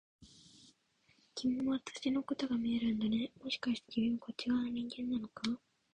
[1.35, 5.43] 君も私のことが見えるんだね、もしかして君もこっち側の人間なのか？